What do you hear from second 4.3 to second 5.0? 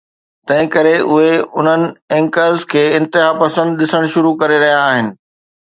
ڪري رهيا